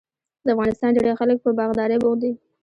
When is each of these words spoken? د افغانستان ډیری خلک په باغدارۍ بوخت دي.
د 0.45 0.47
افغانستان 0.55 0.89
ډیری 0.95 1.13
خلک 1.19 1.37
په 1.41 1.49
باغدارۍ 1.57 1.97
بوخت 2.01 2.19
دي. 2.21 2.31